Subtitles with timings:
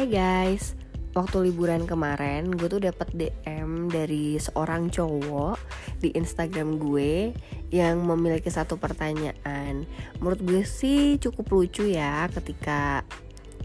[0.00, 0.80] Hai guys,
[1.12, 5.60] waktu liburan kemarin gue tuh dapat DM dari seorang cowok
[6.00, 7.36] di Instagram gue
[7.68, 9.84] yang memiliki satu pertanyaan.
[10.16, 13.04] Menurut gue sih cukup lucu ya ketika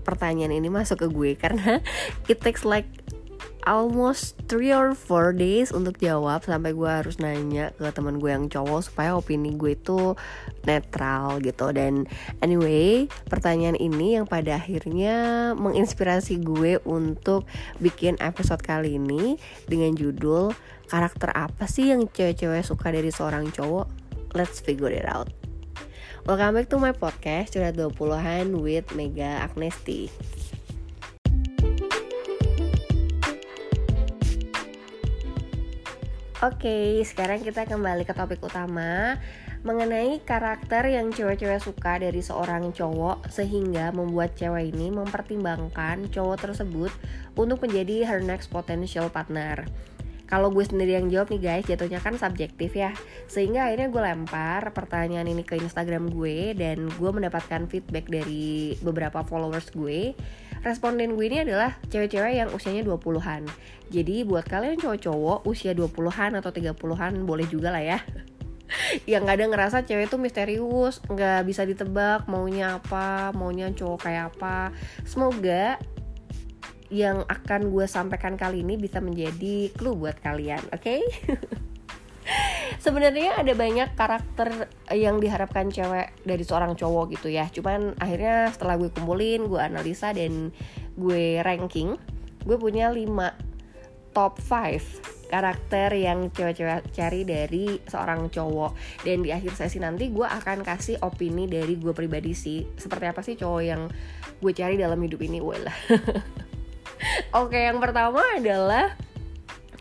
[0.03, 1.79] pertanyaan ini masuk ke gue karena
[2.27, 2.91] it takes like
[3.65, 8.45] almost three or four days untuk jawab sampai gue harus nanya ke teman gue yang
[8.45, 10.13] cowok supaya opini gue itu
[10.69, 11.73] netral gitu.
[11.73, 12.05] Dan
[12.45, 17.49] anyway pertanyaan ini yang pada akhirnya menginspirasi gue untuk
[17.81, 20.53] bikin episode kali ini dengan judul
[20.85, 23.89] karakter apa sih yang cewek-cewek suka dari seorang cowok?
[24.37, 25.33] Let's figure it out.
[26.25, 30.09] Welcome back to my podcast Curhat 20-an with Mega Agnesti
[36.45, 39.17] Oke, sekarang kita kembali ke topik utama
[39.65, 46.93] mengenai karakter yang cewek-cewek suka dari seorang cowok sehingga membuat cewek ini mempertimbangkan cowok tersebut
[47.33, 49.65] untuk menjadi her next potential partner.
[50.29, 52.93] Kalau gue sendiri yang jawab nih guys, jatuhnya kan subjektif ya.
[53.25, 59.25] Sehingga akhirnya gue lempar pertanyaan ini ke Instagram gue dan gue mendapatkan feedback dari beberapa
[59.25, 60.13] followers gue
[60.63, 63.43] responden gue ini adalah cewek-cewek yang usianya 20-an.
[63.91, 67.99] Jadi buat kalian cowok-cowok usia 20-an atau 30-an boleh juga lah ya.
[69.11, 74.73] yang kadang ngerasa cewek itu misterius, nggak bisa ditebak maunya apa, maunya cowok kayak apa.
[75.05, 75.77] Semoga
[76.93, 80.81] yang akan gue sampaikan kali ini bisa menjadi clue buat kalian, oke?
[80.81, 81.01] Okay?
[82.83, 87.49] sebenarnya ada banyak karakter yang diharapkan cewek dari seorang cowok gitu ya.
[87.49, 90.53] Cuman akhirnya setelah gue kumpulin gue analisa dan
[90.95, 91.97] gue ranking
[92.45, 99.01] gue punya 5 top 5 karakter yang cewek-cewek cari dari seorang cowok.
[99.01, 102.63] Dan di akhir sesi nanti gue akan kasih opini dari gue pribadi sih.
[102.77, 103.89] Seperti apa sih cowok yang
[104.39, 105.41] gue cari dalam hidup ini?
[105.41, 105.65] Well.
[107.41, 108.95] Oke yang pertama adalah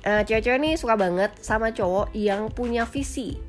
[0.05, 3.41] cewek-cewek nih suka banget sama cowok yang punya visi.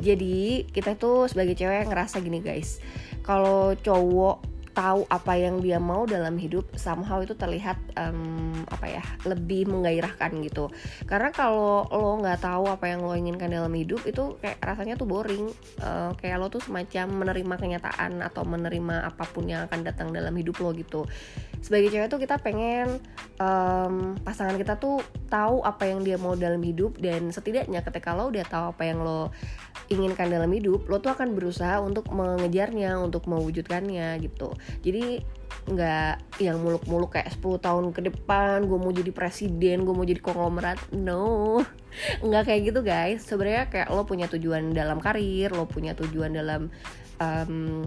[0.00, 2.80] Jadi kita tuh sebagai cewek ngerasa gini guys.
[3.22, 9.04] Kalau cowok tahu apa yang dia mau dalam hidup somehow itu terlihat um, apa ya
[9.28, 10.72] lebih menggairahkan gitu.
[11.04, 15.04] Karena kalau lo nggak tahu apa yang lo inginkan dalam hidup itu kayak rasanya tuh
[15.04, 15.52] boring.
[15.78, 20.32] Uh, kayak lo tuh semacam menerima kenyataan atau menerima apa pun yang akan datang dalam
[20.32, 21.04] hidup lo gitu
[21.62, 22.98] sebagai cewek tuh kita pengen
[23.38, 24.98] um, pasangan kita tuh
[25.30, 29.00] tahu apa yang dia mau dalam hidup dan setidaknya ketika lo udah tahu apa yang
[29.00, 29.30] lo
[29.86, 34.52] inginkan dalam hidup lo tuh akan berusaha untuk mengejarnya untuk mewujudkannya gitu.
[34.82, 35.22] Jadi
[35.62, 40.18] nggak yang muluk-muluk kayak 10 tahun ke depan gue mau jadi presiden gue mau jadi
[40.18, 41.62] konglomerat no.
[42.26, 43.22] Nggak kayak gitu guys.
[43.22, 46.74] Sebenarnya kayak lo punya tujuan dalam karir lo punya tujuan dalam
[47.22, 47.86] um,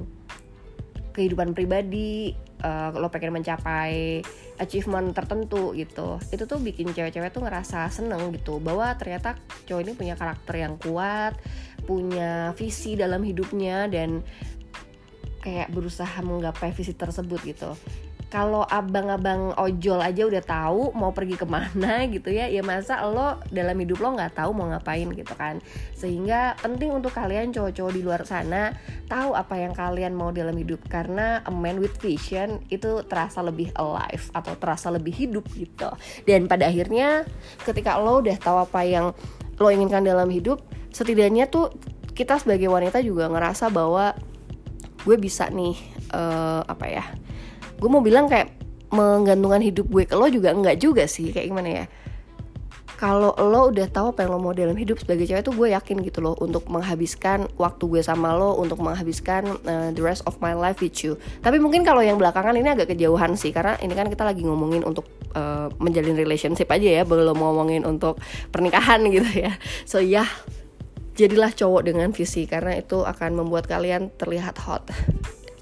[1.11, 2.35] kehidupan pribadi
[2.65, 4.25] uh, lo pengen mencapai
[4.57, 6.17] achievement tertentu gitu.
[6.33, 9.37] Itu tuh bikin cewek-cewek tuh ngerasa seneng gitu bahwa ternyata
[9.69, 11.37] cowok ini punya karakter yang kuat
[11.85, 14.25] punya visi dalam hidupnya dan
[15.45, 17.77] kayak berusaha menggapai visi tersebut gitu
[18.35, 23.39] kalau abang-abang ojol aja udah tahu mau pergi ke mana gitu ya ya masa lo
[23.47, 25.63] dalam hidup lo nggak tahu mau ngapain gitu kan.
[25.95, 28.75] Sehingga penting untuk kalian cowok-cowok di luar sana
[29.07, 30.83] tahu apa yang kalian mau dalam hidup.
[30.91, 35.87] Karena a man with vision itu terasa lebih alive atau terasa lebih hidup gitu.
[36.27, 37.23] Dan pada akhirnya
[37.63, 39.15] ketika lo udah tahu apa yang
[39.55, 40.59] lo inginkan dalam hidup
[40.91, 41.71] setidaknya tuh
[42.11, 44.11] kita sebagai wanita juga ngerasa bahwa
[45.07, 45.79] gue bisa nih
[46.11, 47.05] uh, apa ya
[47.79, 48.55] gue mau bilang kayak
[48.93, 51.85] menggantungkan hidup gue ke lo juga enggak juga sih kayak gimana ya?
[52.95, 55.99] Kalau lo udah tahu apa yang lo mau dalam hidup sebagai cewek tuh gue yakin
[55.99, 60.55] gitu loh untuk menghabiskan waktu gue sama lo untuk menghabiskan uh, the rest of my
[60.55, 61.19] life with you.
[61.43, 64.87] Tapi mungkin kalau yang belakangan ini agak kejauhan sih karena ini kan kita lagi ngomongin
[64.87, 68.15] untuk uh, menjalin relationship aja ya belum ngomongin untuk
[68.55, 69.51] pernikahan gitu ya.
[69.83, 70.29] So ya yeah,
[71.19, 74.87] jadilah cowok dengan visi karena itu akan membuat kalian terlihat hot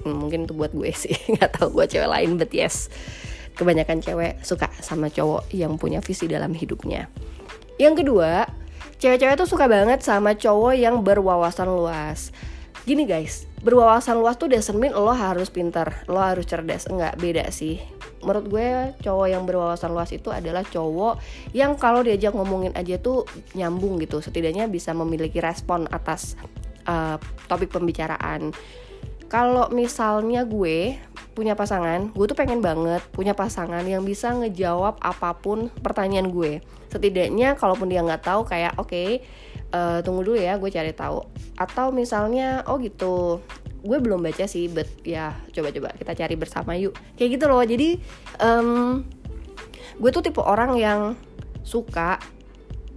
[0.08, 2.92] mungkin itu buat gue sih nggak tahu buat cewek lain but yes.
[3.54, 7.06] Kebanyakan cewek suka sama cowok yang punya visi dalam hidupnya.
[7.78, 8.50] Yang kedua
[8.98, 12.34] cewek-cewek tuh suka banget sama cowok yang berwawasan luas.
[12.84, 16.90] Gini guys berwawasan luas tuh doesn't mean lo harus pintar lo harus cerdas.
[16.92, 17.80] Enggak beda sih.
[18.24, 18.68] Menurut gue
[19.04, 21.20] cowok yang berwawasan luas itu adalah cowok
[21.56, 23.24] yang kalau diajak ngomongin aja tuh
[23.56, 24.20] nyambung gitu.
[24.20, 26.36] Setidaknya bisa memiliki respon atas
[26.88, 27.16] uh,
[27.48, 28.52] topik pembicaraan
[29.34, 30.94] kalau misalnya gue
[31.34, 36.62] punya pasangan gue tuh pengen banget punya pasangan yang bisa ngejawab apa pun pertanyaan gue.
[36.94, 39.26] Setidaknya kalaupun dia nggak tahu kayak oke okay,
[39.74, 41.26] uh, tunggu dulu ya gue cari tahu.
[41.58, 43.42] Atau misalnya oh gitu
[43.82, 46.94] gue belum baca sih but ya coba-coba kita cari bersama yuk.
[47.18, 47.66] Kayak gitu loh.
[47.66, 47.98] Jadi
[48.38, 49.02] um,
[49.98, 51.18] gue tuh tipe orang yang
[51.66, 52.22] suka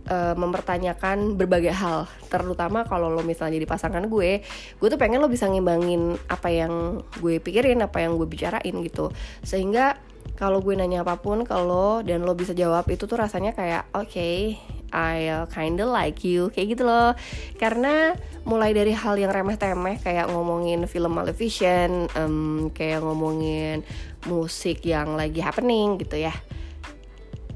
[0.08, 2.06] uh, mempertanyakan berbagai hal.
[2.30, 4.42] Terutama kalau lo misalnya jadi pasangan gue
[4.78, 9.10] gue tuh pengen lo bisa ngimbangin apa yang gue pikirin apa yang gue bicarain gitu.
[9.42, 9.98] Sehingga
[10.36, 14.10] kalau gue nanya apa pun kalau dan lo bisa jawab itu tuh rasanya kayak oke
[14.10, 14.60] okay,
[14.94, 16.48] I kinda like you.
[16.54, 17.12] Kayak gitu loh.
[17.58, 18.14] Karena
[18.46, 23.82] mulai dari hal yang remeh temeh kayak ngomongin film television um, kayak ngomongin
[24.30, 26.34] musik yang lagi happening gitu ya.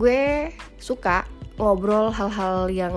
[0.00, 0.50] Gue
[0.80, 1.28] suka
[1.60, 2.96] ngobrol hal-hal yang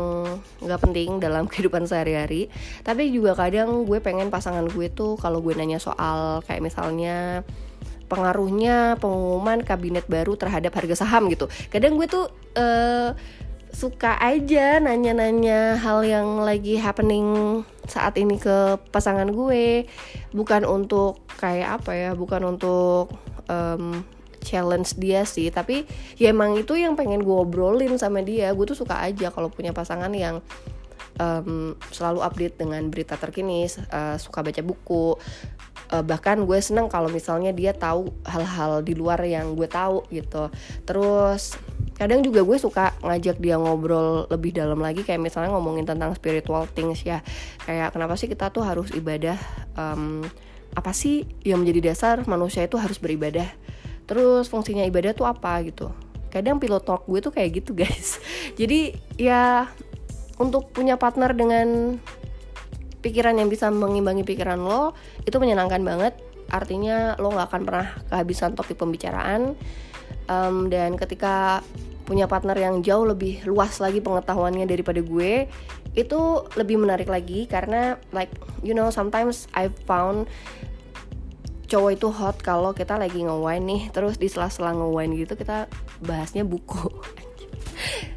[0.64, 2.48] nggak penting dalam kehidupan sehari-hari.
[2.82, 7.44] Tapi juga kadang gue pengen pasangan gue tuh kalau gue nanya soal kayak misalnya
[8.08, 11.52] pengaruhnya pengumuman kabinet baru terhadap harga saham gitu.
[11.68, 13.12] Kadang gue tuh uh,
[13.74, 19.90] suka aja nanya-nanya hal yang lagi happening saat ini ke pasangan gue.
[20.32, 23.12] Bukan untuk kayak apa ya bukan untuk
[23.50, 24.06] um,
[24.44, 25.48] challenge dia sih.
[25.50, 25.88] Tapi
[26.20, 28.52] ya emang itu yang pengen gue obrolin sama dia.
[28.52, 30.44] Gue tuh suka aja kalau punya pasangan yang
[31.18, 35.18] um, selalu update dengan berita terkini uh, suka baca buku.
[35.94, 40.50] Uh, bahkan gue seneng kalau misalnya dia tahu hal-hal di luar yang gue tahu gitu.
[40.86, 41.58] Terus
[41.94, 45.06] kadang juga gue suka ngajak dia ngobrol lebih dalam lagi.
[45.06, 47.22] Kayak misalnya ngomongin tentang spiritual things ya.
[47.64, 49.38] Kayak kenapa sih kita tuh harus ibadah
[49.78, 50.26] um,
[50.74, 53.46] apa sih yang menjadi dasar manusia itu harus beribadah
[54.06, 55.92] terus fungsinya ibadah tuh apa gitu.
[56.34, 58.18] Kadang pilot talk gue tuh kayak gitu guys.
[58.60, 59.70] Jadi ya
[60.42, 62.00] untuk punya partner dengan
[63.04, 64.98] pikiran yang bisa mengimbangi pikiran lo
[65.28, 66.14] itu menyenangkan banget.
[66.50, 69.56] Artinya lo nggak akan pernah kehabisan topik pembicaraan.
[70.32, 71.60] Um, dan ketika
[72.04, 75.48] punya partner yang jauh lebih luas lagi pengetahuannya daripada gue
[75.94, 76.20] itu
[76.60, 78.32] lebih menarik lagi karena like
[78.66, 80.28] you know sometimes I found
[81.74, 83.34] cowok itu hot kalau kita lagi nge
[83.66, 85.66] nih terus di sela-sela nge gitu kita
[86.06, 86.94] bahasnya buku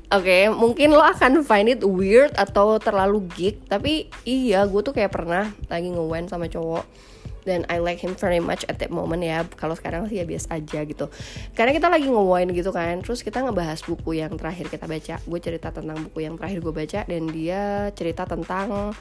[0.07, 4.95] Oke, okay, mungkin lo akan find it weird atau terlalu geek, tapi iya, gue tuh
[4.95, 6.87] kayak pernah lagi ngewen sama cowok
[7.43, 9.43] dan I like him very much at that moment ya.
[9.59, 11.11] Kalau sekarang sih ya biasa aja gitu.
[11.59, 15.19] Karena kita lagi ngewen gitu kan, terus kita ngebahas buku yang terakhir kita baca.
[15.27, 18.95] Gue cerita tentang buku yang terakhir gue baca dan dia cerita tentang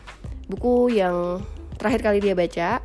[0.50, 1.42] buku yang
[1.78, 2.82] terakhir kali dia baca.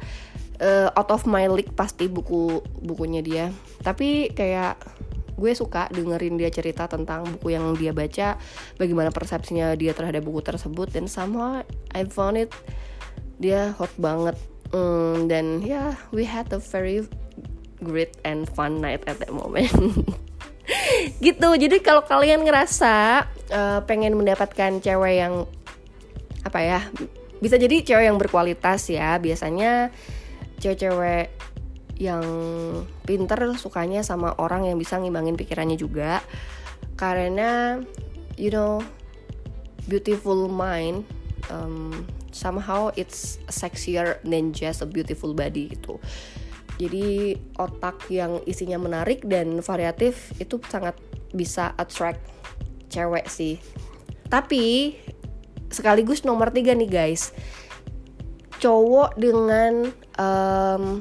[0.61, 3.49] Uh, out of my league pasti buku bukunya dia.
[3.81, 4.77] Tapi kayak
[5.41, 8.37] gue suka dengerin dia cerita tentang buku yang dia baca
[8.77, 11.65] bagaimana persepsinya dia terhadap buku tersebut dan sama
[11.97, 12.53] I found it
[13.41, 14.37] dia hot banget
[14.77, 17.09] mm, dan ya yeah, we had a very
[17.81, 19.73] great and fun night at that moment
[21.25, 25.49] gitu jadi kalau kalian ngerasa uh, pengen mendapatkan cewek yang
[26.45, 26.81] apa ya
[27.41, 29.89] bisa jadi cewek yang berkualitas ya biasanya
[30.61, 31.33] cewek-cewek
[32.01, 32.25] yang
[33.05, 36.25] pinter sukanya sama orang yang bisa ngimbangin pikirannya juga.
[36.97, 37.81] Karena
[38.37, 38.81] you know
[39.89, 41.05] beautiful mind
[41.53, 46.01] um, somehow it's sexier than just a beautiful body gitu.
[46.81, 50.97] Jadi otak yang isinya menarik dan variatif itu sangat
[51.37, 52.25] bisa attract
[52.89, 53.61] cewek sih.
[54.33, 54.97] Tapi
[55.69, 57.31] sekaligus nomor tiga nih guys
[58.61, 59.89] cowok dengan
[60.21, 61.01] um,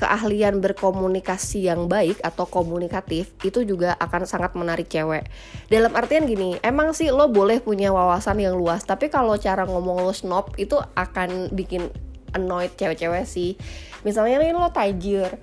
[0.00, 5.28] keahlian berkomunikasi yang baik atau komunikatif itu juga akan sangat menarik cewek.
[5.68, 10.02] Dalam artian gini, emang sih lo boleh punya wawasan yang luas, tapi kalau cara ngomong
[10.02, 11.92] lo snob itu akan bikin
[12.32, 13.60] annoyed cewek-cewek sih.
[14.00, 15.36] Misalnya nih lo tajir,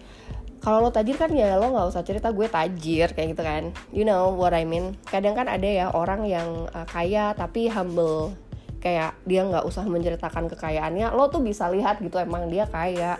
[0.57, 4.03] kalau lo tajir kan ya lo nggak usah cerita gue tajir kayak gitu kan you
[4.03, 8.35] know what I mean kadang kan ada ya orang yang uh, kaya tapi humble
[8.77, 13.17] kayak dia nggak usah menceritakan kekayaannya lo tuh bisa lihat gitu emang dia kaya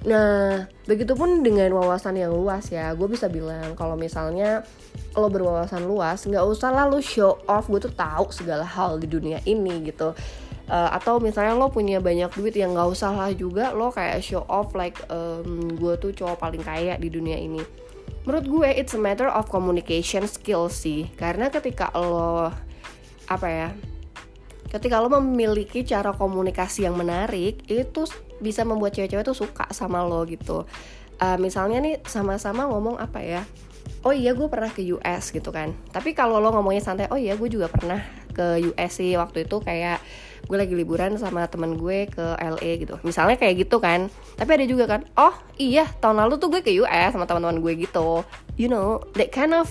[0.00, 4.64] Nah, begitupun dengan wawasan yang luas ya, gue bisa bilang kalau misalnya
[5.12, 9.44] lo berwawasan luas, nggak usah lalu show off, gue tuh tahu segala hal di dunia
[9.44, 10.16] ini gitu.
[10.70, 14.46] Uh, atau misalnya lo punya banyak duit yang nggak usah lah juga lo kayak show
[14.46, 17.60] off like um, gue tuh cowok paling kaya di dunia ini.
[18.24, 22.48] Menurut gue it's a matter of communication skill sih, karena ketika lo
[23.28, 23.68] apa ya
[24.70, 28.06] ketika lo memiliki cara komunikasi yang menarik itu
[28.38, 30.64] bisa membuat cewek-cewek tuh suka sama lo gitu.
[31.20, 33.42] Uh, misalnya nih sama-sama ngomong apa ya?
[34.00, 35.76] Oh iya gue pernah ke US gitu kan.
[35.92, 38.00] Tapi kalau lo ngomongnya santai oh iya gue juga pernah
[38.32, 40.00] ke US sih waktu itu kayak
[40.48, 42.96] gue lagi liburan sama temen gue ke LA gitu.
[43.04, 44.08] Misalnya kayak gitu kan.
[44.40, 47.84] Tapi ada juga kan oh iya tahun lalu tuh gue ke US sama teman-teman gue
[47.84, 48.24] gitu.
[48.56, 49.68] You know that kind of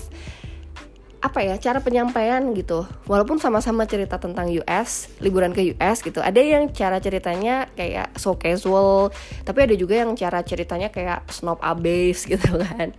[1.20, 2.88] apa ya cara penyampaian gitu.
[3.04, 6.24] Walaupun sama-sama cerita tentang US liburan ke US gitu.
[6.24, 9.12] Ada yang cara ceritanya kayak so casual
[9.44, 12.96] tapi ada juga yang cara ceritanya kayak snob abase gitu kan.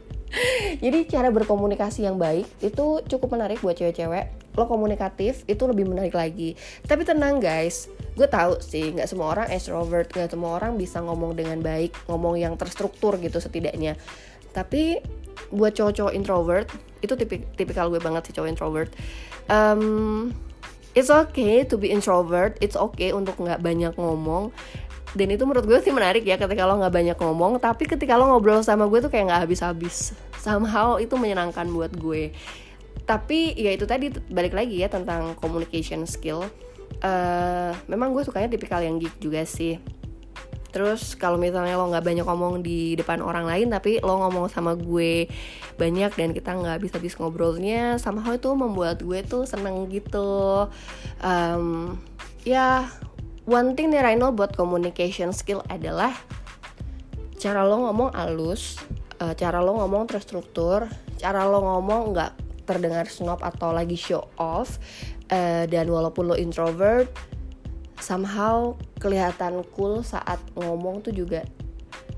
[0.79, 4.55] Jadi cara berkomunikasi yang baik itu cukup menarik buat cewek-cewek.
[4.55, 6.55] Lo komunikatif itu lebih menarik lagi.
[6.87, 7.91] Tapi tenang guys.
[8.15, 12.39] Gue tahu sih nggak semua orang extrovert nggak semua orang bisa ngomong dengan baik ngomong
[12.39, 13.97] yang terstruktur gitu setidaknya.
[14.55, 15.03] Tapi
[15.51, 16.67] buat cowok-cowok introvert
[17.01, 18.91] itu tipik tipikal gue banget sih cowok introvert.
[19.49, 20.31] Um,
[20.93, 22.57] it's okay to be introvert.
[22.61, 24.53] It's okay untuk nggak banyak ngomong.
[25.11, 28.31] Dan itu menurut gue sih menarik ya ketika lo nggak banyak ngomong tapi ketika lo
[28.31, 30.15] ngobrol sama gue tuh kayak nggak habis-habis.
[30.39, 32.31] Somehow itu menyenangkan buat gue.
[33.03, 36.47] Tapi ya itu tadi balik lagi ya tentang communication skill.
[37.01, 39.79] Uh, memang gue sukanya tipikal yang geek juga sih
[40.71, 44.79] Terus kalau misalnya lo nggak banyak ngomong di depan orang lain tapi lo ngomong sama
[44.79, 45.27] gue
[45.75, 50.71] banyak dan kita nggak bisa habis ngobrolnya, sama hal itu membuat gue tuh seneng gitu.
[51.19, 51.99] Um,
[52.47, 52.87] ya
[53.43, 56.15] one thing that I know buat communication skill adalah
[57.35, 58.79] cara lo ngomong halus,
[59.19, 60.87] uh, cara lo ngomong terstruktur,
[61.19, 62.31] cara lo ngomong nggak
[62.63, 64.79] terdengar snob atau lagi show off,
[65.33, 67.09] uh, dan walaupun lo introvert
[68.01, 71.45] somehow kelihatan cool saat ngomong tuh juga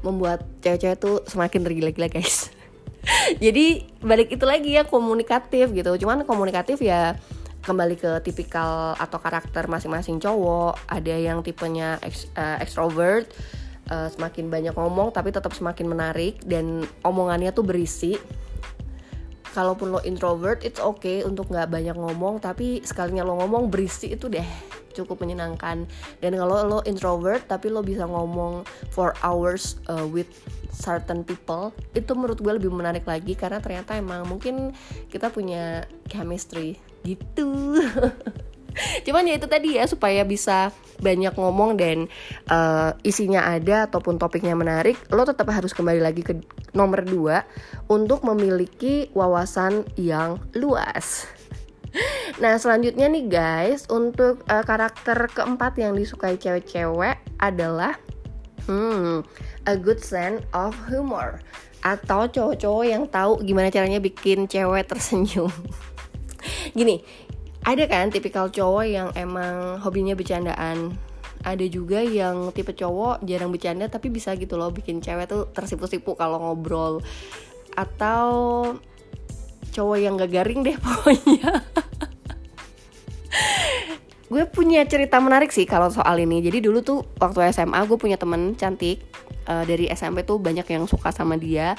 [0.03, 2.51] membuat cewek-cewek tuh semakin tergila-gila guys.
[3.43, 5.91] Jadi balik itu lagi ya komunikatif gitu.
[5.99, 7.19] Cuman komunikatif ya
[7.63, 10.79] kembali ke tipikal atau karakter masing-masing cowok.
[10.87, 13.31] Ada yang tipenya ex, uh, extrovert
[13.91, 18.15] uh, semakin banyak ngomong tapi tetap semakin menarik dan omongannya tuh berisi
[19.53, 24.27] kalaupun lo introvert it's okay untuk nggak banyak ngomong tapi sekalinya lo ngomong berisi itu
[24.27, 24.45] deh
[24.93, 25.89] cukup menyenangkan.
[26.21, 30.29] Dan kalau lo introvert tapi lo bisa ngomong for hours uh, with
[30.73, 34.73] certain people itu menurut gue lebih menarik lagi karena ternyata emang mungkin
[35.13, 37.77] kita punya chemistry gitu
[39.05, 42.07] cuman ya itu tadi ya supaya bisa banyak ngomong dan
[42.49, 46.33] uh, isinya ada ataupun topiknya menarik lo tetap harus kembali lagi ke
[46.73, 47.45] nomor dua
[47.91, 51.29] untuk memiliki wawasan yang luas.
[52.41, 58.01] Nah selanjutnya nih guys Untuk uh, karakter keempat yang disukai cewek-cewek adalah
[58.65, 59.21] hmm,
[59.69, 61.37] A good sense of humor
[61.85, 65.51] Atau cowok-cowok yang tahu gimana caranya bikin cewek tersenyum.
[66.77, 67.03] Gini,
[67.63, 70.95] ada kan tipikal cowok yang emang hobinya bercandaan.
[71.43, 76.15] Ada juga yang tipe cowok jarang bercanda tapi bisa gitu loh bikin cewek tuh tersipu-sipu
[76.15, 76.99] kalau ngobrol.
[77.75, 78.27] Atau
[79.71, 81.51] cowok yang gak garing deh pokoknya.
[84.27, 86.43] Gue punya cerita menarik sih kalau soal ini.
[86.43, 89.03] Jadi dulu tuh waktu SMA gue punya temen cantik
[89.47, 91.75] uh, dari SMP tuh banyak yang suka sama dia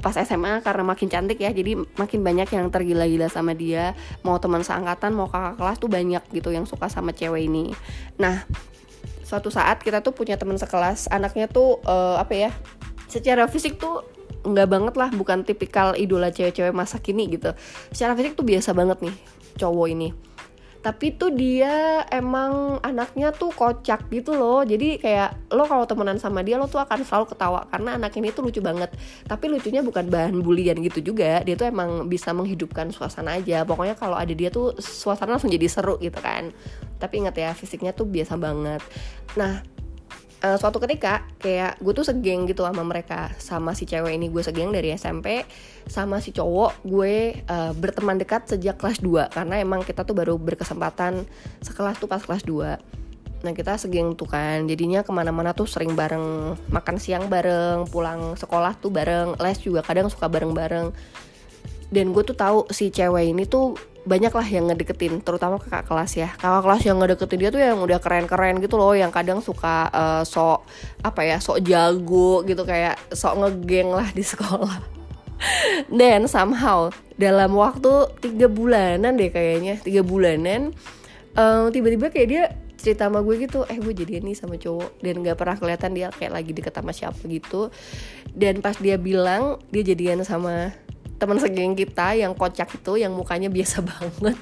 [0.00, 3.92] pas SMA karena makin cantik ya jadi makin banyak yang tergila-gila sama dia.
[4.24, 7.72] Mau teman seangkatan mau kakak kelas tuh banyak gitu yang suka sama cewek ini.
[8.16, 8.44] Nah
[9.24, 12.50] suatu saat kita tuh punya teman sekelas anaknya tuh uh, apa ya
[13.06, 14.02] secara fisik tuh
[14.40, 17.52] nggak banget lah bukan tipikal idola cewek-cewek masa kini gitu.
[17.92, 19.16] Secara fisik tuh biasa banget nih
[19.60, 20.29] cowok ini
[20.80, 24.64] tapi tuh dia emang anaknya tuh kocak gitu loh.
[24.64, 27.68] Jadi kayak lo kalau temenan sama dia lo tuh akan selalu ketawa.
[27.68, 28.88] Karena anak ini tuh lucu banget.
[29.28, 31.44] Tapi lucunya bukan bahan bulian gitu juga.
[31.44, 33.68] Dia tuh emang bisa menghidupkan suasana aja.
[33.68, 36.48] Pokoknya kalau ada dia tuh suasana langsung jadi seru gitu kan.
[36.96, 38.80] Tapi ingat ya fisiknya tuh biasa banget.
[39.36, 39.60] Nah
[40.44, 43.32] uh, suatu ketika kayak gue tuh segeng gitu sama mereka.
[43.36, 45.44] Sama si cewek ini gue segeng dari SMP
[45.88, 50.36] sama si cowok gue uh, berteman dekat sejak kelas 2 karena emang kita tuh baru
[50.36, 51.24] berkesempatan
[51.64, 53.00] sekelas tuh pas kelas 2
[53.40, 54.68] Nah kita segeng tuh kan.
[54.68, 59.80] Jadinya ke mana-mana tuh sering bareng Makan siang bareng Pulang sekolah tuh bareng Les juga
[59.80, 60.92] kadang suka bareng-bareng
[61.90, 66.12] Dan gue tuh tahu si cewek ini tuh banyak lah yang ngedeketin terutama kakak kelas
[66.16, 66.28] ya.
[66.40, 70.22] Kakak kelas yang ngedeketin dia tuh yang udah keren-keren gitu loh yang kadang suka uh,
[70.24, 70.64] sok
[71.04, 74.80] apa ya sok jago gitu kayak sok ngegeng lah di sekolah.
[75.88, 80.72] Dan somehow dalam waktu tiga bulanan deh kayaknya tiga bulanan
[81.30, 82.44] tiba tiba-tiba kayak dia
[82.80, 85.00] cerita sama gue gitu eh gue jadian nih sama cowok.
[85.04, 87.68] Dan nggak pernah kelihatan dia kayak lagi deket sama siapa gitu.
[88.32, 90.72] Dan pas dia bilang dia jadian sama
[91.20, 94.36] teman segeng kita yang kocak itu yang mukanya biasa banget.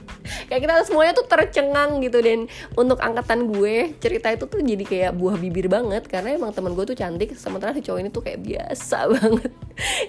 [0.46, 2.46] Kayak kita semuanya tuh tercengang gitu dan
[2.78, 6.06] untuk angkatan gue cerita itu tuh jadi kayak buah bibir banget.
[6.06, 9.52] Karena emang teman gue tuh cantik sementara si cowok ini tuh kayak biasa banget.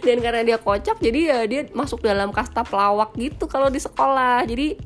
[0.06, 4.46] Dan karena dia kocak jadi ya dia masuk dalam kasta pelawak gitu kalau di sekolah.
[4.46, 4.78] Jadi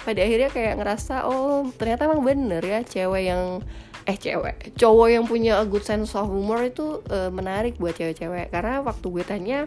[0.00, 3.64] pada akhirnya kayak ngerasa oh ternyata emang bener ya cewek yang
[4.04, 4.76] eh cewek.
[4.76, 8.52] Cowok yang punya a good sense of humor itu uh, menarik buat cewek-cewek.
[8.52, 9.58] Karena waktu gue tanya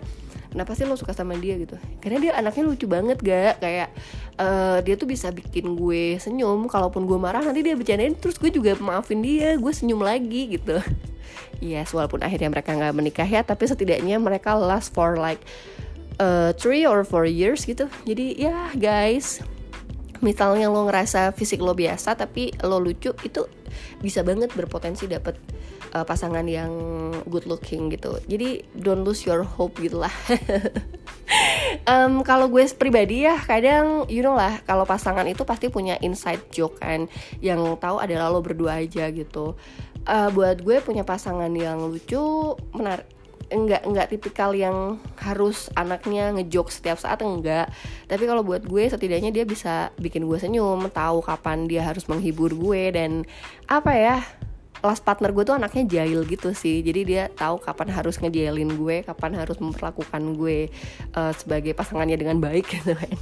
[0.53, 1.57] kenapa sih lo suka sama dia?
[1.57, 1.75] gitu.
[1.97, 3.89] Karena dia anaknya lucu banget gak kayak
[4.37, 8.53] uh, dia tuh bisa bikin gue senyum kalaupun gue marah nanti dia bercandain terus gue
[8.53, 10.77] juga maafin dia gue senyum lagi gitu.
[11.63, 15.39] Yes walaupun akhirnya mereka nggak menikah ya tapi setidaknya mereka last for like
[16.19, 17.87] uh, three or four years gitu.
[18.03, 19.39] Jadi ya guys
[20.19, 23.43] misalnya lo ngerasa fisik lo biasa tapi lo lucu itu
[23.99, 25.35] bisa banget berpotensi dapet
[25.93, 26.73] uh, pasangan yang
[27.29, 28.17] good looking gitu.
[28.25, 30.11] Jadi don't lose your hope gitulah
[31.87, 36.41] um, kalau gue pribadi ya kadang you know lah kalau pasangan itu pasti punya inside
[36.49, 37.07] joke kan.
[37.39, 39.55] Yang tahu adalah lo berdua aja gitu.
[40.03, 43.07] Uh, buat gue punya pasangan yang lucu menarik
[43.53, 47.69] enggak enggak tipikal yang harus anaknya ngejok setiap saat enggak.
[48.09, 52.51] Tapi kalau buat gue setidaknya dia bisa bikin gue senyum tahu kapan dia harus menghibur
[52.51, 53.11] gue dan
[53.69, 54.17] apa ya
[54.83, 56.83] last partner gue tuh anaknya jahil gitu sih.
[56.83, 60.67] Jadi dia tahu kapan harus ngejailin gue kapan harus memperlakukan gue
[61.15, 63.15] uh, sebagai pasangannya dengan baik gitu kan.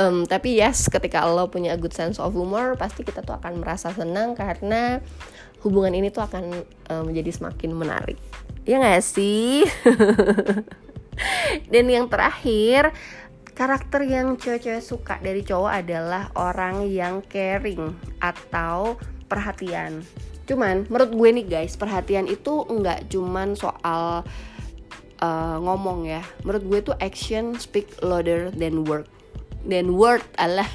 [0.00, 3.60] Um, tapi yes ketika lo punya a good sense of humor pasti kita tuh akan
[3.60, 5.04] merasa senang karena
[5.60, 8.16] hubungan ini tuh akan uh, menjadi semakin menarik.
[8.64, 9.68] Ya gak sih?
[11.72, 12.96] Dan yang terakhir
[13.52, 17.92] karakter yang cewek-cewek suka dari cowok adalah orang yang caring
[18.24, 18.96] atau
[19.28, 20.00] perhatian
[20.52, 24.20] cuman menurut gue nih guys perhatian itu nggak cuman soal
[25.22, 26.20] uh, ngomong ya.
[26.44, 29.08] Menurut gue tuh action speak louder than word.
[29.64, 30.68] Dan word Allah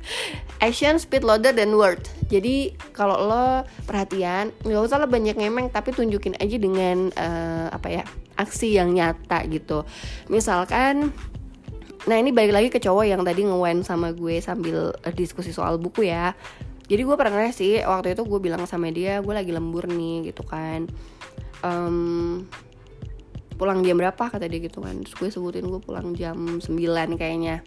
[0.64, 2.00] action speed louder than word.
[2.30, 3.44] Jadi kalau lo
[3.84, 8.04] perhatian nggak usah lo banyak ngemeng tapi tunjukin aja dengan uh, apa ya
[8.38, 9.82] aksi yang nyata gitu.
[10.30, 11.10] Misalkan
[12.08, 15.76] nah ini balik lagi ke cowok yang tadi ngewen sama gue sambil uh, diskusi soal
[15.76, 16.32] buku ya
[16.90, 20.42] jadi gue pernah sih waktu itu gue bilang sama dia gue lagi lembur nih gitu
[20.42, 20.90] kan.
[21.62, 22.50] Um,
[23.54, 24.18] pulang jam berapa?
[24.18, 25.06] kata dia gitu kan.
[25.06, 26.66] Terus gue sebutin gue pulang jam 9
[27.14, 27.62] kayaknya.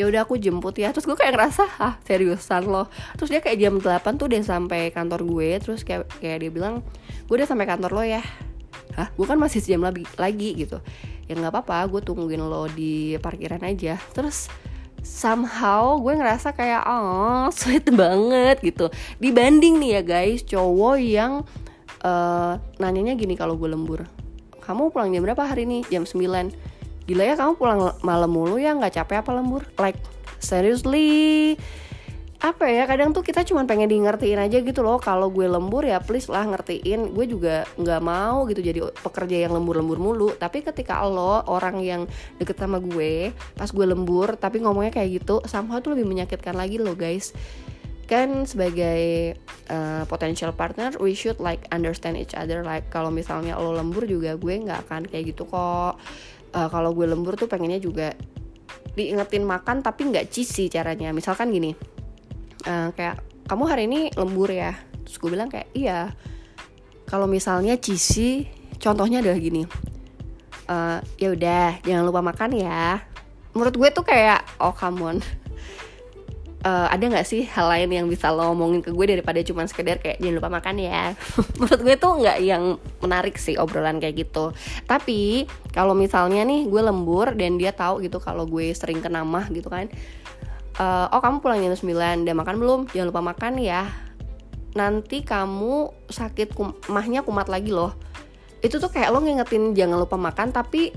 [0.00, 0.96] Ya udah aku jemput ya.
[0.96, 2.88] Terus gue kayak ngerasa ah seriusan loh.
[3.20, 5.60] Terus dia kayak jam 8 tuh udah sampai kantor gue.
[5.60, 6.80] Terus kayak kayak dia bilang
[7.28, 8.24] gue udah sampai kantor lo ya.
[8.96, 10.80] Hah, gue kan masih sejam lagi, lagi gitu.
[11.28, 14.00] Ya nggak apa-apa gue tungguin lo di parkiran aja.
[14.16, 14.48] Terus
[15.04, 18.88] somehow gue ngerasa kayak oh sweet banget gitu.
[19.20, 21.44] Dibanding nih ya guys cowok yang
[22.00, 24.08] uh, nanyanya gini kalau gue lembur.
[24.64, 28.72] Kamu pulang jam berapa hari ini jam 9 gila ya kamu pulang malam mulu ya
[28.72, 29.68] nggak capek apa lembur?
[29.76, 30.00] Like
[30.40, 31.54] seriously
[32.42, 35.86] apa ya kadang tuh kita cuma pengen di ngertiin aja gitu loh kalau gue lembur
[35.86, 40.28] ya please lah ngertiin gue juga nggak mau gitu jadi pekerja yang lembur-lembur mulu.
[40.36, 42.02] Tapi ketika lo orang yang
[42.36, 46.76] deket sama gue pas gue lembur tapi ngomongnya kayak gitu somehow tuh lebih menyakitkan lagi
[46.76, 47.32] loh guys.
[48.04, 49.38] Kan sebagai
[49.72, 52.60] uh, potential partner we should like understand each other.
[52.60, 55.96] Like kalau misalnya lo lembur juga gue nggak akan kayak gitu kok.
[56.52, 58.12] Uh, kalau gue lembur tuh pengennya juga
[58.94, 61.08] diingetin makan tapi nggak cheesy caranya.
[61.14, 61.93] Misalkan gini
[62.64, 64.72] uh, kayak kamu hari ini lembur ya?
[65.04, 66.12] Terus gue bilang kayak iya.
[67.04, 68.48] Kalau misalnya cheesy
[68.80, 69.68] contohnya adalah gini.
[70.64, 73.04] Uh, ya udah jangan lupa makan ya.
[73.52, 75.16] Menurut gue tuh kayak oh come on.
[76.64, 80.00] Uh, ada nggak sih hal lain yang bisa lo ngomongin ke gue daripada cuma sekedar
[80.00, 81.12] kayak jangan lupa makan ya.
[81.60, 84.56] Menurut gue tuh nggak yang menarik sih obrolan kayak gitu.
[84.88, 85.44] Tapi
[85.76, 89.68] kalau misalnya nih gue lembur dan dia tahu gitu kalau gue sering kena mah gitu
[89.68, 89.92] kan
[90.78, 92.80] uh, oh kamu pulang jam 9 udah makan belum?
[92.90, 93.86] Jangan lupa makan ya.
[94.74, 97.94] Nanti kamu sakit kum mahnya kumat lagi loh.
[98.64, 100.90] Itu tuh kayak lo ngingetin jangan lupa makan tapi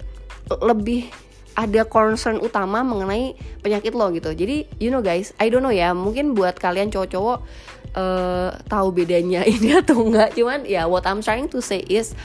[0.48, 1.12] lebih
[1.58, 4.34] ada concern utama mengenai penyakit lo gitu.
[4.34, 5.94] Jadi you know guys I don't know ya.
[5.94, 7.38] Mungkin buat kalian cowok-cowok
[7.98, 10.34] uh, tahu bedanya ini atau enggak.
[10.38, 12.18] Cuman ya what I'm trying to say is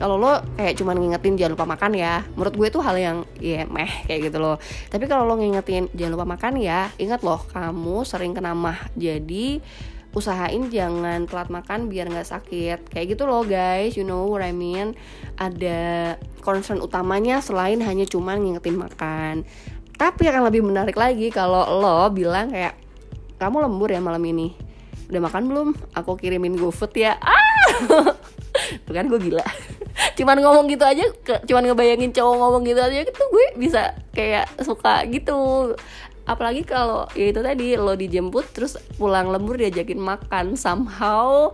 [0.00, 2.24] kalau lo kayak cuman ngingetin jangan lupa makan ya.
[2.32, 4.56] Menurut gue tuh hal yang ya meh kayak gitu loh.
[4.88, 8.80] Tapi kalau lo ngingetin jangan lupa makan ya ingat loh kamu sering kena mah.
[8.96, 9.60] Jadi
[10.16, 12.88] usahain jangan telat makan biar nggak sakit.
[12.88, 13.92] Kayak gitu loh guys.
[14.00, 14.96] You know what I mean?
[15.36, 19.44] Ada concern utamanya selain hanya cuman ngingetin makan.
[20.00, 22.72] Tapi akan lebih menarik lagi kalau lo bilang kayak
[23.36, 24.56] kamu lembur ya malam ini.
[25.12, 25.68] Udah makan belum?
[25.92, 27.20] Aku kirimin GoFood ya.
[27.20, 28.16] Ah!
[28.88, 29.44] Tuh kan gue gila
[30.18, 31.04] cuman ngomong gitu aja
[31.44, 35.72] cuman ngebayangin cowok ngomong gitu aja itu gue bisa kayak suka gitu.
[36.28, 40.54] Apalagi kalau ya itu tadi lo dijemput terus pulang lembur diajakin makan.
[40.54, 41.50] Somehow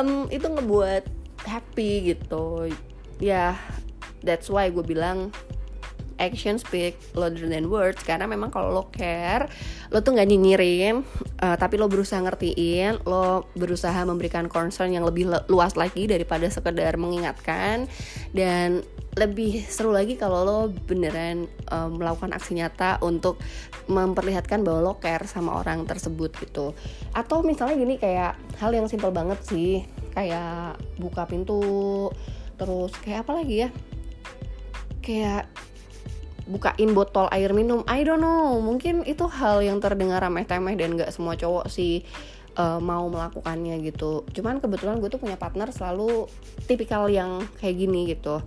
[0.00, 1.06] um, itu ngebuat
[1.46, 2.66] happy gitu.
[3.22, 3.52] Ya yeah,
[4.26, 5.30] that's why gue bilang
[6.20, 8.00] action speak louder than words.
[8.02, 9.48] Karena memang kalau lo care
[9.92, 11.04] lo tuh nggak nyinyirin
[11.44, 16.96] uh, tapi lo berusaha ngertiin lo berusaha memberikan concern yang lebih luas lagi daripada sekedar
[16.96, 17.88] mengingatkan.
[18.32, 23.36] Dan lebih seru lagi kalau lo beneran um, melakukan aksi nyata untuk
[23.84, 26.72] memperlihatkan bahwa lo care sama orang tersebut gitu.
[27.12, 29.84] Atau misalnya gini kayak hal yang simpel banget sih.
[30.16, 32.08] Kayak buka pintu
[32.56, 33.70] terus kayak apa lagi ya?
[35.04, 35.50] Kayak
[36.46, 37.86] bukain botol air minum.
[37.86, 38.58] I don't know.
[38.58, 42.02] Mungkin itu hal yang terdengar remeh-temeh dan gak semua cowok sih
[42.58, 44.26] uh, mau melakukannya gitu.
[44.32, 46.28] Cuman kebetulan gue tuh punya partner selalu
[46.66, 48.42] tipikal yang kayak gini gitu.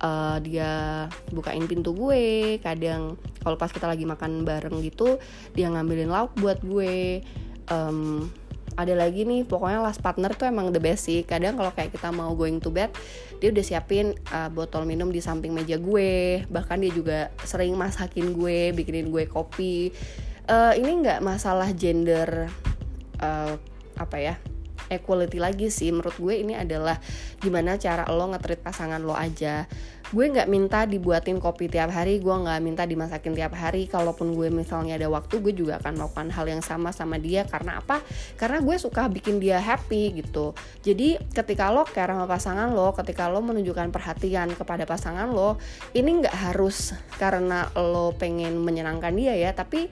[0.00, 5.20] Uh, dia bukain pintu gue kadang kalau pas kita lagi makan bareng gitu
[5.52, 7.20] dia ngambilin lauk buat gue.
[7.70, 8.32] Um,
[8.78, 11.26] ada lagi nih pokoknya last partner tuh emang the best sih.
[11.26, 12.92] Kadang kalau kayak kita mau going to bed
[13.40, 16.44] dia udah siapin uh, botol minum di samping meja gue.
[16.46, 19.90] Bahkan dia juga sering masakin gue bikinin gue kopi.
[20.50, 22.50] Uh, ini nggak masalah gender
[23.22, 23.54] uh,
[23.96, 24.34] apa ya
[24.90, 25.94] equality lagi sih.
[25.94, 26.98] Menurut gue ini adalah
[27.38, 29.64] gimana cara lo ngetrit pasangan lo aja.
[30.10, 33.86] Gue nggak minta dibuatin kopi tiap hari gue nggak minta dimasakin tiap hari.
[33.86, 37.46] Kalaupun gue misalnya ada waktu gue juga akan melakukan hal yang sama sama dia.
[37.46, 38.02] Karena apa?
[38.34, 40.52] Karena gue suka bikin dia happy gitu.
[40.82, 45.62] Jadi ketika lo care sama pasangan lo ketika lo menunjukkan perhatian kepada pasangan lo
[45.94, 49.54] ini nggak harus karena lo pengen menyenangkan dia ya.
[49.54, 49.86] Tapi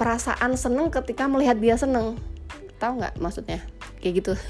[0.00, 2.16] perasaan seneng ketika melihat dia seneng
[2.80, 3.60] tahu nggak maksudnya?
[4.00, 4.32] Kayak gitu.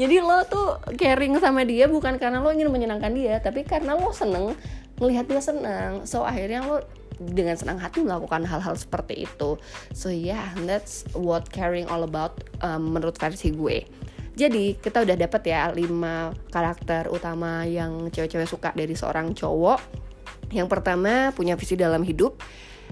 [0.00, 4.14] Jadi lo tuh caring sama dia bukan karena lo ingin menyenangkan dia tapi karena lo
[4.14, 4.54] seneng
[5.02, 6.78] melihat dia senang so akhirnya lo
[7.20, 9.60] dengan senang hati melakukan hal-hal seperti itu.
[9.92, 13.84] So yeah that's what caring all about um, menurut versi gue.
[14.40, 15.84] Jadi kita udah dapet ya 5
[16.48, 19.84] karakter utama yang cewek-cewek suka dari seorang cowok.
[20.48, 22.40] Yang pertama punya visi dalam hidup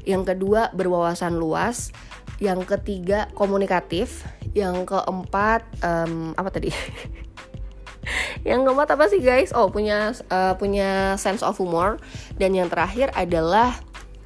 [0.08, 1.92] yang kedua berwawasan luas,
[2.40, 4.24] yang ketiga komunikatif,
[4.56, 6.72] yang keempat um, apa tadi?
[8.48, 9.52] yang keempat apa sih guys?
[9.52, 12.00] Oh punya uh, punya sense of humor
[12.40, 13.76] dan yang terakhir adalah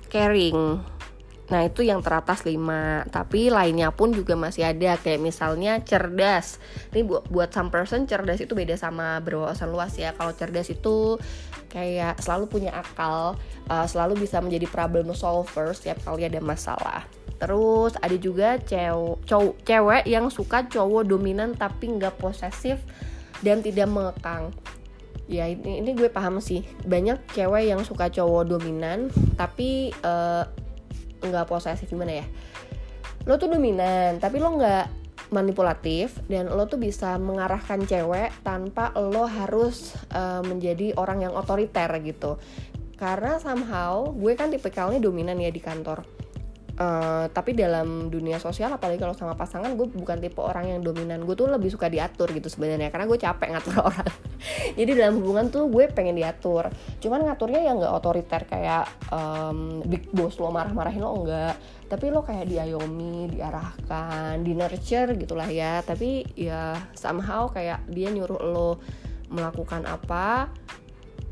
[0.07, 0.79] caring.
[1.53, 4.97] Nah itu yang teratas 5 Tapi lainnya pun juga masih ada.
[4.97, 6.57] Kayak misalnya cerdas.
[6.97, 10.17] Ini buat, buat some person cerdas itu beda sama berwawasan luas ya.
[10.17, 11.21] Kalau cerdas itu
[11.69, 13.37] kayak selalu punya akal
[13.69, 17.05] uh, Selalu bisa menjadi problem solver setiap kali ada masalah.
[17.37, 19.27] Terus ada juga cewek,
[19.67, 22.79] cewek yang suka cowok dominan tapi nggak posesif
[23.43, 24.55] dan tidak mengekang.
[25.27, 26.63] Ya ini ini gue paham sih.
[26.87, 30.47] Banyak cewek yang suka cowok dominan tapi uh,
[31.23, 32.27] nggak posesif gimana ya?
[33.25, 39.25] Lo tuh dominan tapi lo nggak manipulatif dan lo tuh bisa mengarahkan cewek tanpa lo
[39.25, 42.37] harus uh, menjadi orang yang otoriter gitu.
[43.01, 46.05] Karena somehow gue kan tipikalnya dominan ya di kantor
[46.83, 51.23] Uh, tapi dalam dunia sosial apalagi kalau sama pasangan gue bukan tipe orang yang dominan.
[51.23, 54.11] Gue tuh lebih suka diatur gitu sebenarnya karena gue capek ngatur orang.
[54.75, 56.75] Jadi dalam hubungan tuh gue pengen diatur.
[56.99, 61.55] Cuman ngaturnya yang nggak otoriter kayak um, big boss lo marah-marahin lo enggak.
[61.87, 65.87] Tapi lo kayak diayomi diarahkan di nurture gitulah ya.
[65.87, 68.71] Tapi ya somehow kayak dia nyuruh lo
[69.31, 70.51] melakukan apa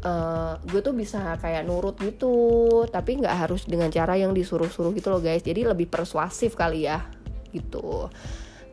[0.04, 5.12] uh, gue tuh bisa kayak nurut gitu tapi nggak harus dengan cara yang disuruh-suruh gitu
[5.12, 5.44] loh guys.
[5.44, 7.04] Jadi lebih persuasif kali ya
[7.52, 8.08] gitu.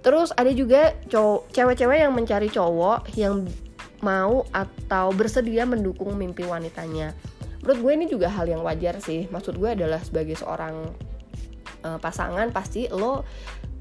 [0.05, 0.95] Terus ada juga
[1.51, 3.43] cewek-cewek yang mencari cowok yang
[3.99, 7.17] mau atau bersedia mendukung mimpi wanitanya.
[7.65, 9.25] Menurut gue ini juga hal yang wajar sih.
[9.27, 10.93] Maksud gue adalah sebagai seorang
[11.83, 13.25] uh, pasangan pasti lo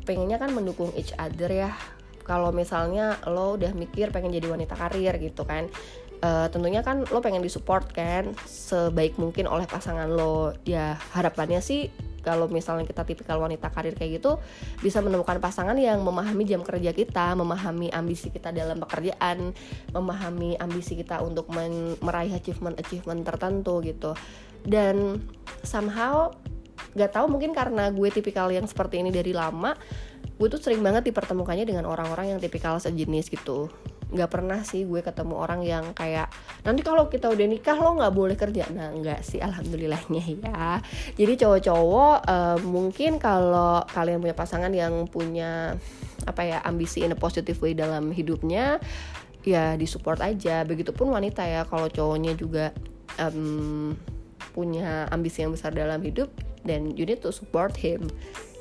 [0.03, 1.71] pengennya kan mendukung each other ya.
[2.27, 5.71] Kalau misalnya lo udah mikir pengen jadi wanita karir gitu kan
[6.23, 11.89] uh, tentunya kan lo pengen disupport kan sebaik mungkin oleh pasangan lo ya harapannya sih
[12.27, 14.43] kalau misalnya kita tipikal wanita karir kayak gitu
[14.83, 19.55] bisa menemukan pasangan yang memahami jam kerja kita, memahami ambisi kita dalam pekerjaan,
[19.95, 21.47] memahami ambisi kita untuk
[22.03, 24.11] meraih achievement-achievement tertentu gitu.
[24.67, 25.23] Dan
[25.63, 26.35] somehow
[26.99, 29.79] gak tahu mungkin karena gue tipikal yang seperti ini dari lama,
[30.35, 33.71] gue tuh sering banget dipertemukannya dengan orang-orang yang tipikal sejenis gitu
[34.07, 36.31] nggak pernah sih gue ketemu orang yang kayak
[36.63, 38.71] nanti kalau kita udah nikah lo nggak boleh kerja.
[38.71, 40.79] Nah nggak sih alhamdulillahnya ya.
[41.19, 45.75] Jadi cowok-cowok uh, mungkin kalau kalian punya pasangan yang punya
[46.27, 48.79] apa ya ambisi in a positive way dalam hidupnya
[49.43, 50.63] ya disupport aja.
[50.63, 52.71] Begitupun wanita ya kalau cowoknya juga
[53.19, 53.99] um,
[54.55, 56.31] punya ambisi yang besar dalam hidup
[56.63, 58.07] dan you need to support him.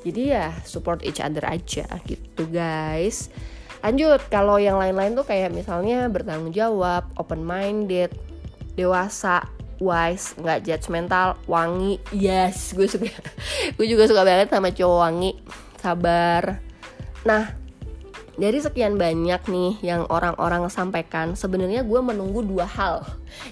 [0.02, 3.30] Jadi ya support each other aja gitu guys
[3.86, 8.10] lanjut kalau yang lain-lain tuh kayak misalnya bertanggung jawab open minded
[8.74, 9.46] dewasa
[9.78, 12.02] wise nggak judgmental wangi.
[12.10, 13.06] Yes gue suka.
[13.78, 15.30] Gue juga suka banget sama cowok wangi
[15.78, 16.58] sabar.
[17.22, 17.65] Nah
[18.36, 23.00] dari sekian banyak nih yang orang-orang sampaikan, sebenarnya gue menunggu dua hal.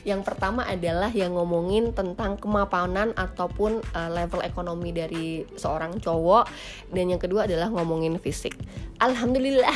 [0.04, 6.44] Yang pertama adalah yang ngomongin tentang kemapanan ataupun uh, level ekonomi dari seorang cowok,
[6.92, 8.52] dan yang kedua adalah ngomongin fisik.
[9.00, 9.72] Alhamdulillah,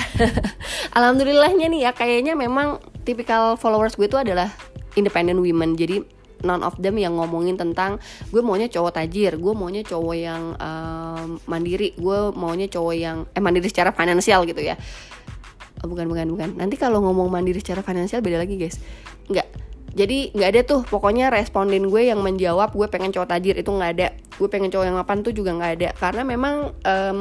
[0.96, 2.76] alhamdulillahnya nih ya kayaknya memang
[3.08, 4.52] tipikal followers gue itu adalah
[4.92, 5.72] independent women.
[5.72, 7.98] Jadi none of them yang ngomongin tentang
[8.30, 13.42] gue maunya cowok tajir gue maunya cowok yang um, mandiri gue maunya cowok yang eh
[13.42, 14.78] mandiri secara finansial gitu ya.
[15.78, 16.48] Oh, bukan bukan bukan.
[16.58, 18.82] Nanti kalau ngomong mandiri secara finansial beda lagi guys.
[19.30, 19.46] Nggak.
[19.94, 20.80] Jadi nggak ada tuh.
[20.82, 24.08] Pokoknya responden gue yang menjawab gue pengen cowok tajir itu nggak ada.
[24.38, 25.88] Gue pengen cowok yang mapan tuh juga nggak ada.
[25.94, 27.20] Karena memang um,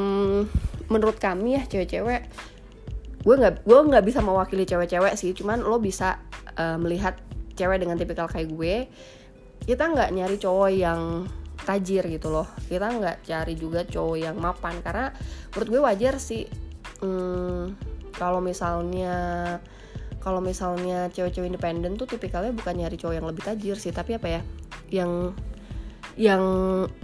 [0.90, 2.22] menurut kami ya cewek-cewek
[3.18, 5.30] gue nggak gue nggak bisa mewakili cewek-cewek sih.
[5.38, 6.18] Cuman lo bisa
[6.58, 7.14] uh, melihat
[7.58, 8.86] cewek dengan tipikal kayak gue
[9.66, 11.26] kita nggak nyari cowok yang
[11.66, 12.48] tajir gitu loh.
[12.64, 14.80] Kita nggak cari juga cowok yang mapan.
[14.80, 15.12] Karena
[15.52, 16.46] menurut gue wajar sih
[17.04, 17.76] hmm,
[18.16, 19.16] kalau misalnya
[20.24, 23.92] kalau misalnya cewek-cewek independen tuh tipikalnya bukan nyari cowok yang lebih tajir sih.
[23.92, 24.40] Tapi apa ya
[24.88, 25.36] yang
[26.18, 26.42] yang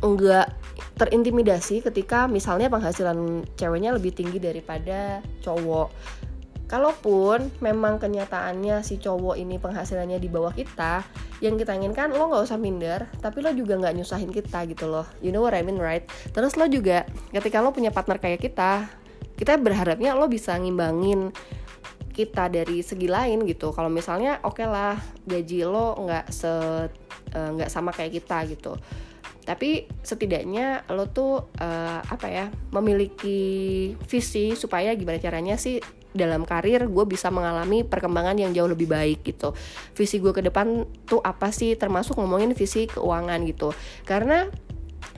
[0.03, 0.51] enggak
[0.99, 5.90] terintimidasi ketika misalnya penghasilan ceweknya lebih tinggi daripada cowok
[6.64, 11.05] kalaupun memang kenyataannya si cowok ini penghasilannya di bawah kita
[11.44, 15.05] yang kita inginkan lo nggak usah minder tapi lo juga nggak nyusahin kita gitu loh.
[15.20, 16.09] You know what I mean right?
[16.33, 18.88] Terus lo juga ketika lo punya partner kayak kita
[19.35, 21.35] kita berharapnya lo bisa ngimbangin
[22.14, 23.74] kita dari segi lain gitu.
[23.74, 24.96] Kalau misalnya oke okay lah
[25.27, 26.53] gaji lo nggak se
[27.35, 28.79] eh, nggak uh, sama kayak kita gitu.
[29.44, 35.77] Tapi setidaknya lo tuh uh, apa ya memiliki visi supaya gimana caranya sih
[36.14, 39.53] dalam karir gue bisa mengalami perkembangan yang jauh lebih baik gitu.
[39.98, 41.74] Visi gue ke depan tuh apa sih?
[41.74, 43.74] Termasuk ngomongin visi keuangan gitu.
[44.07, 44.46] Karena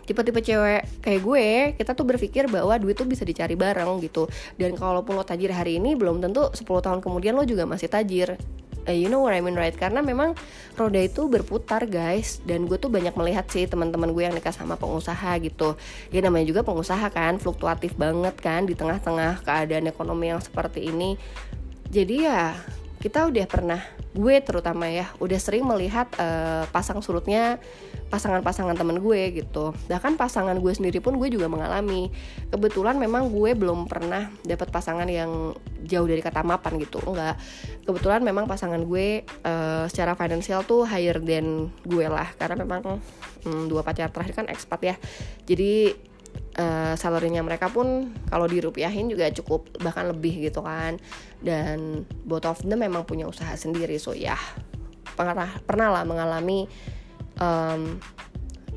[0.08, 4.26] tipe-tipe cewek kayak gue kita tuh berpikir bahwa duit tuh bisa dicari bareng gitu.
[4.56, 8.40] Dan kalaupun lo tajir hari ini belum tentu 10 tahun kemudian lo juga masih tajir
[8.86, 9.74] uh, you know what I mean right?
[9.74, 10.38] Karena memang
[10.78, 12.40] roda itu berputar guys.
[12.46, 15.74] Dan gue tuh banyak melihat sih teman-teman gue yang nikah sama pengusaha gitu.
[16.14, 21.18] Ya namanya juga pengusaha kan fluktuatif banget kan di tengah-tengah keadaan ekonomi yang seperti ini.
[21.90, 22.54] Jadi ya
[22.96, 23.80] kita udah pernah
[24.16, 27.60] gue terutama ya udah sering melihat uh, pasang surutnya
[28.06, 29.74] pasangan-pasangan temen gue gitu.
[29.90, 32.08] Bahkan pasangan gue sendiri pun gue juga mengalami.
[32.48, 35.52] Kebetulan memang gue belum pernah dapat pasangan yang
[35.84, 37.34] jauh dari kata mapan gitu enggak.
[37.82, 42.30] Kebetulan memang pasangan gue uh, secara finansial tuh higher than gue lah.
[42.38, 43.02] Karena memang
[43.42, 44.94] hmm, dua pacar terakhir kan ekspat ya.
[45.44, 45.92] Jadi
[46.56, 50.98] uh, salarinya mereka pun kalau dirupiahin juga cukup bahkan lebih gitu kan.
[51.40, 54.00] Dan both of them memang punya usaha sendiri.
[54.00, 54.36] So ya
[55.16, 56.68] pernah pernah lah mengalami
[57.40, 58.00] um,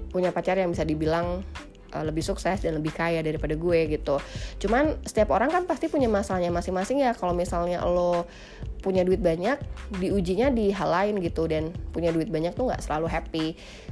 [0.09, 1.45] punya pacar yang bisa dibilang
[1.93, 4.21] uh, lebih sukses dan lebih kaya daripada gue gitu.
[4.61, 7.11] Cuman setiap orang kan pasti punya masalahnya masing-masing ya.
[7.17, 8.29] Kalau misalnya lo
[8.79, 9.59] punya duit banyak,
[9.99, 13.47] diujinya di hal lain gitu dan punya duit banyak tuh nggak selalu happy.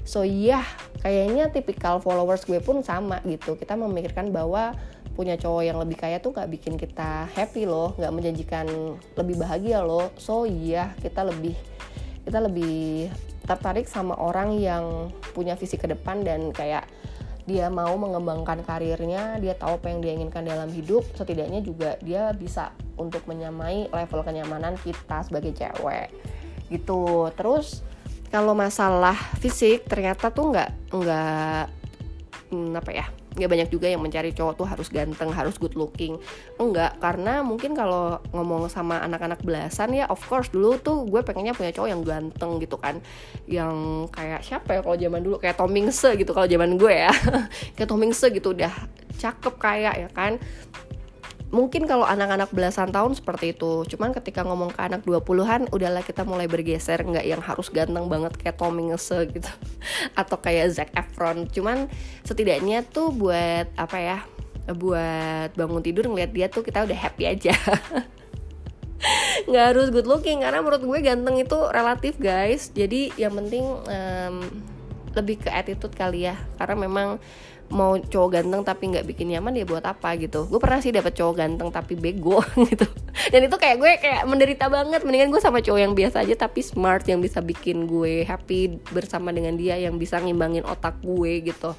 [0.08, 0.66] So iya, yeah,
[1.04, 3.60] kayaknya tipikal followers gue pun sama gitu.
[3.60, 4.72] Kita memikirkan bahwa
[5.18, 8.70] punya cowok yang lebih kaya tuh nggak bikin kita happy loh, nggak menjanjikan
[9.20, 10.14] lebih bahagia loh.
[10.16, 11.58] So iya, yeah, kita lebih
[12.24, 13.08] kita lebih
[13.48, 16.84] tertarik sama orang yang punya visi ke depan dan kayak
[17.48, 22.36] dia mau mengembangkan karirnya, dia tahu apa yang dia inginkan dalam hidup, setidaknya juga dia
[22.36, 26.12] bisa untuk menyamai level kenyamanan kita sebagai cewek
[26.68, 27.32] gitu.
[27.40, 27.88] Terus
[28.28, 31.66] kalau masalah fisik ternyata tuh nggak nggak
[32.52, 33.08] hmm, apa ya
[33.38, 36.18] nggak banyak juga yang mencari cowok tuh harus ganteng harus good looking.
[36.58, 41.54] Enggak karena mungkin kalau ngomong sama anak-anak belasan ya of course dulu tuh gue pengennya
[41.54, 42.98] punya cowok yang ganteng gitu kan.
[43.46, 43.76] Yang
[44.12, 45.38] kayak siapa ya kalau zaman dulu?
[45.38, 47.14] Kayak Tomingse gitu kalau zaman gue ya.
[47.78, 48.74] Kayak Tomingse gitu udah
[49.18, 50.38] cakep kayak ya kan
[51.48, 53.88] mungkin kalau anak-anak belasan tahun seperti itu.
[53.88, 57.00] Cuman ketika ngomong ke anak 20-an udahlah kita mulai bergeser.
[57.04, 59.52] Nggak yang harus ganteng banget kayak Tommy Ngese gitu.
[60.20, 61.48] Atau kayak Zac Efron.
[61.48, 61.88] Cuman
[62.28, 64.20] setidaknya tuh buat apa ya
[64.68, 67.56] buat bangun tidur ngeliat dia tuh kita udah happy aja.
[69.48, 72.76] Nggak harus good looking karena menurut gue ganteng itu relatif guys.
[72.76, 74.36] Jadi yang penting um,
[75.16, 76.36] lebih ke attitude kali ya.
[76.60, 77.22] Karena memang
[77.68, 80.48] mau cowok ganteng tapi nggak bikin nyaman ya buat apa gitu.
[80.48, 82.40] Gue pernah sih dapet cowok ganteng tapi bego
[82.72, 82.88] gitu.
[83.28, 85.04] Dan itu kayak gue kayak menderita banget.
[85.04, 89.36] Mendingan gue sama cowok yang biasa aja tapi smart yang bisa bikin gue happy bersama
[89.36, 91.76] dengan dia yang bisa ngimbangin otak gue gitu.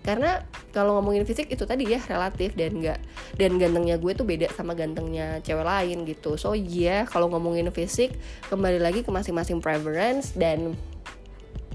[0.00, 0.40] Karena
[0.72, 2.98] kalau ngomongin fisik itu tadi ya relatif dan nggak
[3.36, 6.36] dan gantengnya gue tuh beda sama gantengnya cewek lain gitu.
[6.36, 8.16] So iya yeah, kalau ngomongin fisik
[8.48, 10.76] kembali lagi ke masing-masing preference dan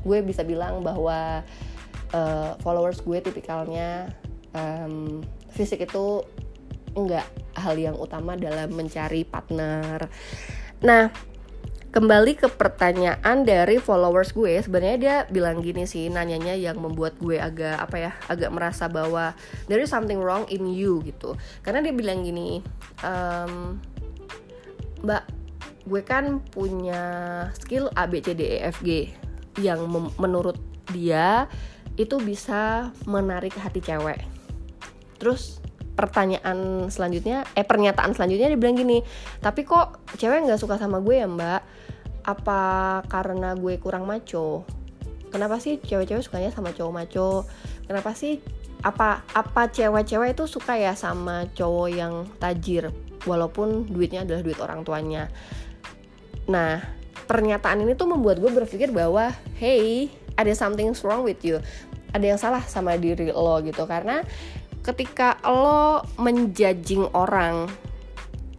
[0.06, 1.42] gue bisa bilang bahwa
[2.14, 4.12] uh, followers gue tipikalnya
[4.54, 6.22] um, fisik itu
[6.96, 10.08] enggak hal yang utama dalam mencari partner.
[10.84, 11.12] Nah,
[11.96, 17.40] kembali ke pertanyaan dari followers gue sebenarnya dia bilang gini sih nanyanya yang membuat gue
[17.40, 19.32] agak apa ya agak merasa bahwa
[19.72, 22.60] there is something wrong in you gitu karena dia bilang gini
[23.00, 23.80] um,
[25.08, 25.24] mbak
[25.88, 27.04] gue kan punya
[27.56, 29.16] skill A B C D E F G
[29.64, 29.88] yang
[30.20, 30.60] menurut
[30.92, 31.48] dia
[31.96, 34.20] itu bisa menarik hati cewek.
[35.20, 35.64] Terus
[35.96, 39.00] pertanyaan selanjutnya eh pernyataan selanjutnya dia bilang gini
[39.40, 41.62] tapi kok cewek nggak suka sama gue ya mbak?
[42.28, 42.62] Apa
[43.08, 44.68] karena gue kurang maco?
[45.32, 47.48] Kenapa sih cewek-cewek sukanya sama cowok maco?
[47.88, 48.44] Kenapa sih
[48.84, 52.92] apa apa cewek-cewek itu suka ya sama cowok yang tajir
[53.24, 55.32] walaupun duitnya adalah duit orang tuanya?
[56.52, 56.84] Nah
[57.26, 61.60] pernyataan ini tuh membuat gue berpikir bahwa hey ada something wrong with you.
[62.16, 63.84] Ada yang salah sama diri lo gitu.
[63.84, 64.24] Karena
[64.84, 67.68] ketika lo menjajing orang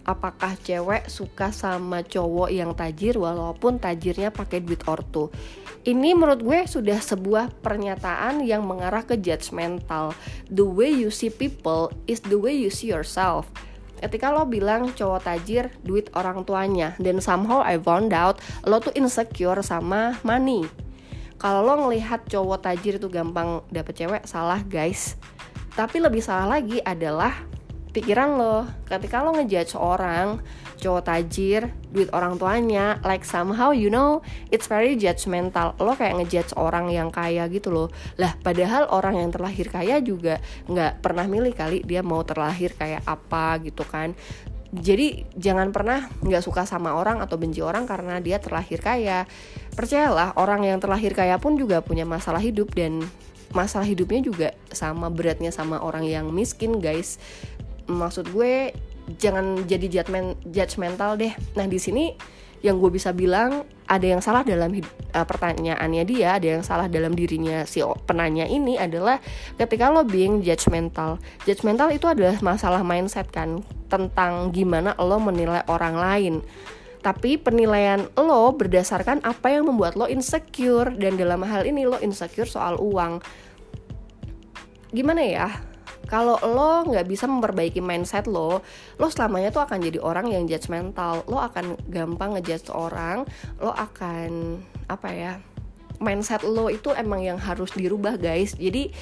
[0.06, 5.28] apakah cewek suka sama cowok yang tajir walaupun tajirnya pakai duit ortu.
[5.86, 10.14] Ini menurut gue sudah sebuah pernyataan yang mengarah ke judgmental.
[10.50, 13.50] The way you see people is the way you see yourself.
[13.98, 18.94] Ketika lo bilang cowok tajir duit orang tuanya dan somehow I found out lo tuh
[18.94, 20.68] insecure sama money
[21.36, 25.20] kalau lo ngelihat cowok tajir itu gampang dapet cewek salah guys.
[25.76, 27.44] Tapi lebih salah lagi adalah
[27.92, 28.64] pikiran lo.
[28.88, 30.40] Ketika lo ngejudge orang
[30.76, 34.20] cowok tajir duit orang tuanya like somehow you know
[34.52, 37.88] it's very judgmental lo kayak ngejudge orang yang kaya gitu loh.
[38.16, 43.04] Lah padahal orang yang terlahir kaya juga nggak pernah milih kali dia mau terlahir kayak
[43.04, 44.16] apa gitu kan
[44.74, 49.28] jadi jangan pernah nggak suka sama orang atau benci orang karena dia terlahir kaya.
[49.78, 53.04] Percayalah orang yang terlahir kaya pun juga punya masalah hidup dan
[53.54, 57.22] masalah hidupnya juga sama beratnya sama orang yang miskin guys.
[57.86, 58.74] Maksud gue
[59.22, 61.30] jangan jadi judgment judgmental deh.
[61.54, 62.10] Nah di sini
[62.64, 67.14] yang gue bisa bilang ada yang salah dalam uh, pertanyaannya dia ada yang salah dalam
[67.14, 69.22] dirinya si penanya ini adalah
[69.54, 75.94] ketika lo being judgmental judgmental itu adalah masalah mindset kan tentang gimana lo menilai orang
[75.96, 76.34] lain.
[77.06, 82.50] Tapi penilaian lo berdasarkan apa yang membuat lo insecure dan dalam hal ini lo insecure
[82.50, 83.22] soal uang.
[84.90, 85.75] Gimana ya
[86.06, 88.62] kalau lo nggak bisa memperbaiki mindset lo
[88.98, 93.26] lo selamanya tuh akan jadi orang yang judgmental lo akan gampang ngejudge orang
[93.58, 95.32] lo akan apa ya
[95.98, 98.52] mindset lo itu emang yang harus dirubah guys.
[98.56, 98.92] Jadi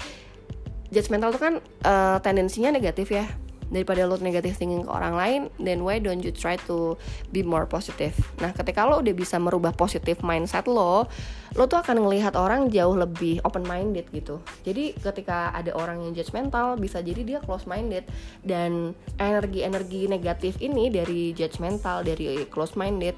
[0.94, 3.26] judgmental tuh kan uh, tendensinya negatif ya
[3.72, 6.98] daripada lo negative thinking ke orang lain then why don't you try to
[7.30, 8.12] be more positive?
[8.40, 11.06] Nah ketika lo udah bisa merubah positive mindset lo
[11.54, 14.42] lo tuh akan ngelihat orang jauh lebih open minded gitu.
[14.66, 18.02] Jadi ketika ada orang yang judgmental bisa jadi dia close minded
[18.42, 23.14] dan energi-energi negatif ini dari judgmental dari close minded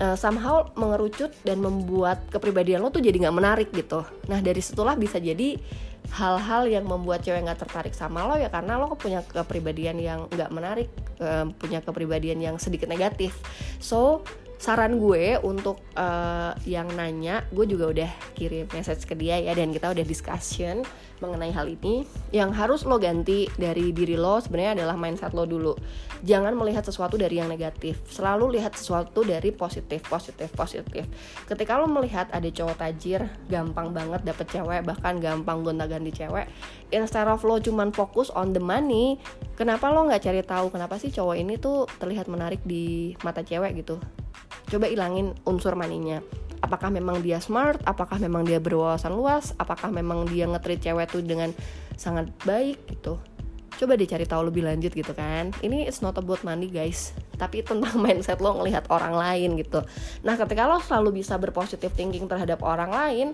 [0.00, 4.02] uh, somehow mengerucut dan membuat kepribadian lo tuh jadi nggak menarik gitu.
[4.30, 5.58] Nah dari situlah bisa jadi
[6.12, 10.50] hal-hal yang membuat cewek nggak tertarik sama lo ya karena lo punya kepribadian yang nggak
[10.50, 10.88] menarik,
[11.20, 13.36] uh, punya kepribadian yang sedikit negatif.
[13.78, 14.24] So
[14.58, 19.70] saran gue untuk uh, yang nanya gue juga udah kirim message ke dia ya dan
[19.70, 20.82] kita udah discussion
[21.20, 25.74] mengenai hal ini yang harus lo ganti dari diri lo sebenarnya adalah mindset lo dulu.
[26.26, 28.02] Jangan melihat sesuatu dari yang negatif.
[28.10, 31.04] Selalu lihat sesuatu dari positif positif positif.
[31.46, 36.50] Ketika lo melihat ada cowok tajir gampang banget dapet cewek bahkan gampang gonta ganti cewek
[36.90, 39.20] instead of lo cuman fokus on the money
[39.54, 43.84] kenapa lo nggak cari tahu kenapa sih cowok ini tuh terlihat menarik di mata cewek
[43.84, 44.00] gitu?
[44.68, 46.20] Coba ilangin unsur maninya
[46.60, 47.80] apakah memang dia smart?
[47.86, 49.54] Apakah memang dia berwawasan luas?
[49.56, 51.50] Apakah memang dia ngetrit cewek tuh dengan
[51.98, 53.18] sangat baik gitu
[53.78, 55.54] coba deh cari tahu lebih lanjut gitu kan.
[55.62, 57.14] Ini it's not about money guys.
[57.38, 59.86] Tapi tentang mindset lo ngelihat orang lain gitu.
[60.26, 63.26] Nah ketika lo selalu bisa berpositif thinking terhadap orang lain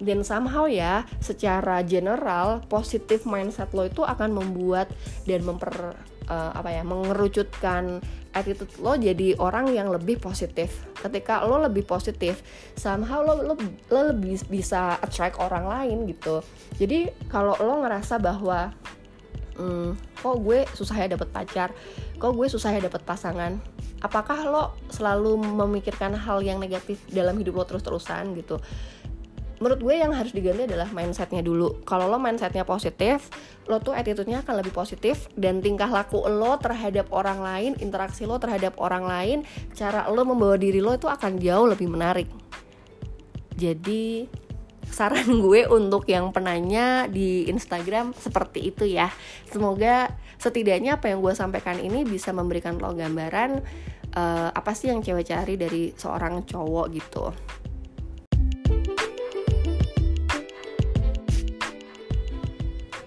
[0.00, 4.88] dan somehow ya secara general positif mindset lo itu akan membuat
[5.28, 5.92] dan memper
[6.32, 10.88] uh, apa ya mengerucutkan attitude lo jadi orang yang lebih positif.
[10.96, 12.40] Ketika lo lebih positif
[12.78, 13.54] somehow lo lo,
[13.92, 16.40] lo lebih bisa attract orang lain gitu.
[16.80, 18.72] Jadi kalau lo ngerasa bahwa
[19.56, 21.68] hmm, kok gue susah ya dapet pacar?
[22.20, 23.58] Kok gue susah ya dapet pasangan?
[24.00, 28.60] Apakah lo selalu memikirkan hal yang negatif dalam hidup lo terus-terusan gitu?
[29.60, 31.84] Menurut gue yang harus diganti adalah mindsetnya dulu.
[31.84, 33.28] Kalau lo mindsetnya positif
[33.68, 38.40] lo tuh attitude-nya akan lebih positif dan tingkah laku lo terhadap orang lain interaksi lo
[38.40, 39.38] terhadap orang lain
[39.76, 42.26] cara lo membawa diri lo itu akan jauh lebih menarik.
[43.60, 44.24] Jadi
[44.90, 49.08] saran gue untuk yang penanya di Instagram seperti itu ya
[49.48, 53.62] semoga setidaknya apa yang gue sampaikan ini bisa memberikan lo gambaran
[54.14, 57.24] uh, apa sih yang cewek cari dari seorang cowok gitu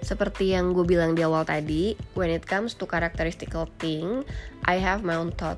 [0.03, 4.21] seperti yang gue bilang di awal tadi, when it comes to characteristical thing,
[4.67, 5.57] I have my own thought.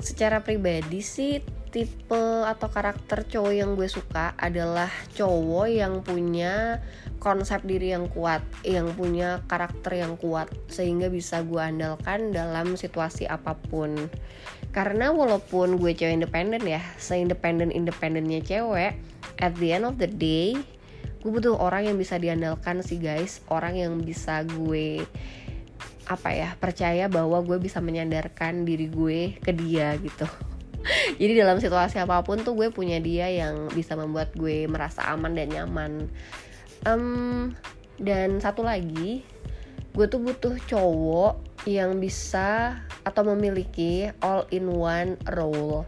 [0.00, 6.82] Secara pribadi sih, tipe atau karakter cowok yang gue suka adalah cowok yang punya
[7.22, 13.30] konsep diri yang kuat, yang punya karakter yang kuat, sehingga bisa gue andalkan dalam situasi
[13.30, 13.96] apa pun.
[14.74, 18.98] Karena walaupun gue cewek independen ya, seindependen independennya cewek,
[19.38, 20.58] at the end of the day,
[21.20, 25.04] gue butuh orang yang bisa diandalkan sih guys orang yang bisa gue
[26.08, 30.24] apa ya percaya bahwa gue bisa menyandarkan diri gue ke dia gitu
[31.20, 35.36] jadi dalam situasi apa pun tuh gue punya dia yang bisa membuat gue merasa aman
[35.36, 35.92] dan nyaman.
[36.88, 37.52] Um,
[38.00, 39.20] dan satu lagi
[39.90, 45.84] gue tuh butuh cowok yang bisa atau memiliki all in one role.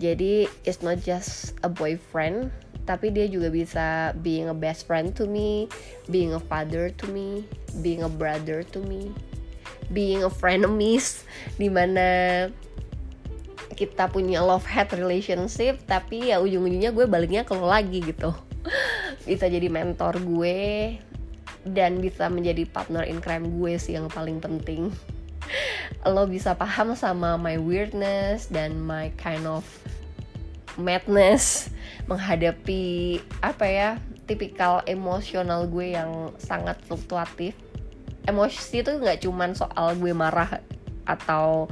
[0.00, 2.48] Jadi it's not just a boyfriend
[2.88, 5.70] tapi dia juga bisa being a best friend to me,
[6.08, 7.46] being a father to me,
[7.84, 9.14] being a brother to me,
[9.94, 11.22] being a frenemies
[11.60, 12.48] di mana
[13.74, 18.34] kita punya love hate relationship tapi ya ujung-ujungnya gue baliknya ke lo lagi gitu.
[19.28, 20.98] Bisa jadi mentor gue
[21.66, 24.88] dan bisa menjadi partner in crime gue sih yang paling penting.
[26.08, 29.66] Lo bisa paham sama my weirdness dan my kind of
[30.80, 31.68] madness
[32.10, 33.90] menghadapi apa ya
[34.24, 37.52] tipikal emosional gue yang sangat fluktuatif.
[38.24, 40.62] Emosi itu nggak cuman soal gue marah
[41.08, 41.66] atau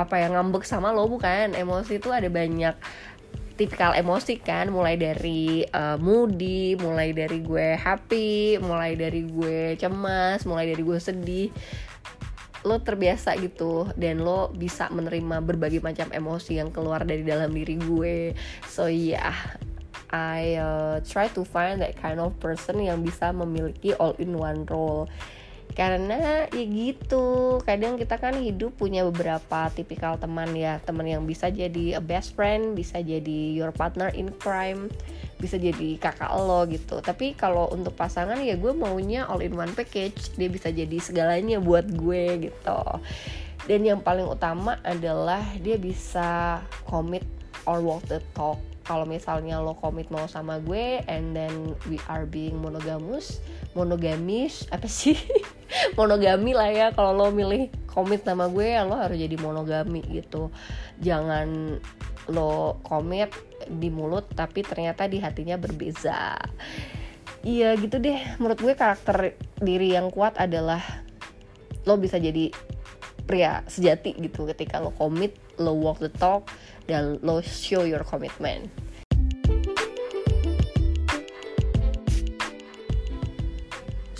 [0.00, 1.52] apa yang ngambek sama lo bukan.
[1.52, 2.72] Emosi itu ada banyak
[3.60, 10.48] tipikal emosi kan mulai dari uh, moody mulai dari gue happy mulai dari gue cemas
[10.48, 11.52] mulai dari gue sedih.
[12.64, 17.76] Lo terbiasa gitu dan lo bisa menerima berbagai macam emosi yang keluar dari dalam diri
[17.76, 18.32] gue.
[18.64, 19.36] So yeah
[20.10, 24.64] I uh, try to find that kind of person yang bisa memiliki all in one
[24.66, 25.06] role
[25.70, 30.82] karena ya gitu kadang kita kan hidup punya beberapa tipikal teman ya.
[30.82, 34.90] Teman yang bisa jadi a best friend bisa jadi your partner in crime
[35.40, 37.00] bisa jadi kakak lo gitu.
[37.00, 40.34] Tapi kalau untuk pasangan ya gue maunya all in one package.
[40.36, 42.80] Dia bisa jadi segalanya buat gue gitu.
[43.64, 47.24] Dan yang paling utama adalah dia bisa commit
[47.68, 52.24] or walk the talk kalau misalnya lo komit mau sama gue and then we are
[52.24, 55.14] being monogamus monogamis apa sih?
[55.98, 60.50] Monogami lah ya kalau lo milih komit sama gue ya lo harus jadi monogami gitu.
[60.98, 61.78] Jangan
[62.30, 63.30] lo komit
[63.70, 66.34] di mulut tapi ternyata di hatinya berbeza.
[67.46, 68.18] Iya gitu deh.
[68.42, 70.82] Menurut gue karakter diri yang kuat adalah
[71.86, 72.50] lo bisa jadi
[73.24, 76.50] pria sejati gitu ketika lo komit lo walk the talk
[76.88, 78.68] dan lo show your commitment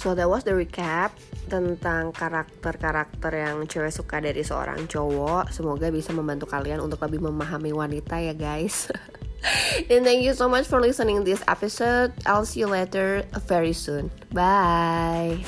[0.00, 1.12] So that was the recap
[1.52, 5.52] tentang karakter-karakter yang cewek suka dari seorang cowok.
[5.52, 8.88] Semoga bisa membantu kalian untuk lebih memahami wanita ya guys.
[9.92, 12.16] And thank you so much for listening this episode.
[12.24, 14.08] I'll see you later very soon.
[14.32, 15.44] Bye.